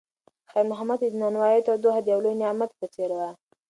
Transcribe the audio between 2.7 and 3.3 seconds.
په څېر وه.